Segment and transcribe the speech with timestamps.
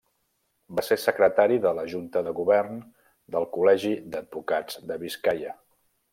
[0.77, 2.79] Va ser secretari de la Junta de govern
[3.37, 5.55] del Col·legi d'Advocats de Biscaia.